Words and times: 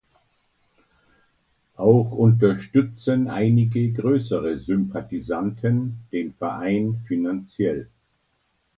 Auch 1.77 2.11
unterstützen 2.13 3.29
einige 3.29 3.93
größere 3.93 4.57
Sympathisanten 4.57 5.99
den 6.11 6.33
Verein 6.33 7.03
finanziell. 7.07 7.87